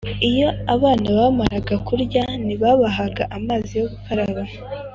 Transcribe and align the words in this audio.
Iyo 0.29 0.49
abana 0.75 1.07
bamaraga 1.17 1.75
kurya 1.87 2.23
ntibabahaga 2.45 3.23
amazi 3.37 3.71
yo 3.79 3.85
gukaraba; 3.91 4.41